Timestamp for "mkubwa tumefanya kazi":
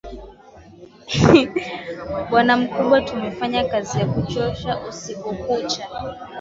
2.57-3.99